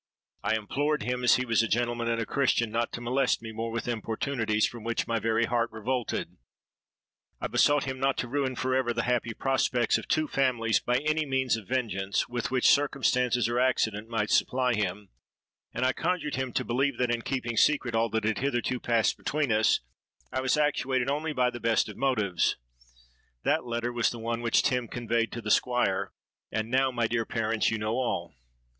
I 0.41 0.55
implored 0.55 1.03
him, 1.03 1.23
as 1.23 1.35
he 1.35 1.45
was 1.45 1.61
a 1.61 1.67
gentleman 1.67 2.07
and 2.07 2.19
a 2.19 2.25
Christian, 2.25 2.71
not 2.71 2.91
to 2.93 3.01
molest 3.01 3.39
me 3.43 3.51
more 3.51 3.69
with 3.69 3.87
importunities 3.87 4.65
from 4.65 4.83
which 4.83 5.05
my 5.05 5.19
very 5.19 5.45
heart 5.45 5.71
revolted; 5.71 6.37
I 7.39 7.45
besought 7.45 7.83
him 7.83 7.99
not 7.99 8.17
to 8.17 8.27
ruin 8.27 8.55
for 8.55 8.73
ever 8.73 8.93
the 8.93 9.03
happy 9.03 9.35
prospects 9.35 9.99
of 9.99 10.07
two 10.07 10.27
families 10.27 10.79
by 10.79 10.97
any 11.05 11.23
means 11.27 11.55
of 11.55 11.67
vengeance 11.67 12.27
with 12.27 12.49
which 12.49 12.67
circumstances 12.67 13.47
or 13.47 13.59
accident 13.59 14.09
might 14.09 14.31
supply 14.31 14.73
him; 14.73 15.09
and 15.71 15.85
I 15.85 15.93
conjured 15.93 16.33
him 16.33 16.51
to 16.53 16.65
believe 16.65 16.97
that, 16.97 17.11
in 17.11 17.21
keeping 17.21 17.55
secret 17.55 17.93
all 17.93 18.09
that 18.09 18.23
had 18.23 18.39
hitherto 18.39 18.79
passed 18.79 19.17
between 19.17 19.51
us, 19.51 19.81
I 20.33 20.41
was 20.41 20.57
actuated 20.57 21.11
only 21.11 21.31
by 21.31 21.51
the 21.51 21.59
best 21.59 21.87
of 21.89 21.95
motives. 21.95 22.55
That 23.43 23.65
letter 23.67 23.93
was 23.93 24.09
the 24.09 24.17
one 24.17 24.41
which 24.41 24.63
Tim 24.63 24.87
conveyed 24.87 25.31
to 25.33 25.43
the 25.43 25.51
Squire; 25.51 26.11
and 26.51 26.71
now, 26.71 26.89
my 26.89 27.05
dear 27.05 27.23
parents, 27.23 27.69
you 27.69 27.77
know 27.77 27.91
all.' 27.97 28.33